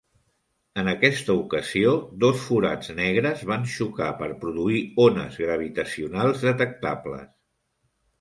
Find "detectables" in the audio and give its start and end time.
6.47-7.29